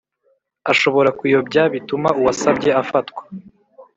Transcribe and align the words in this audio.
ashobora 0.71 1.09
kuyobya 1.19 1.63
bituma 1.73 2.09
uwasabye 2.19 2.69
afatwa 2.81 3.21